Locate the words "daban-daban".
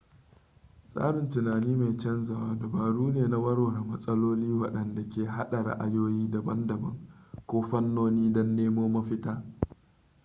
6.31-6.97